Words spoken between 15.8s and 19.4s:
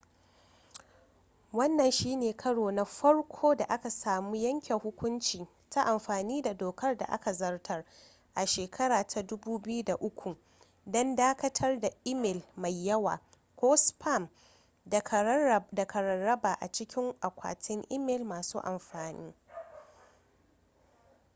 rarraba ba a cikin akwatin imel masu amfani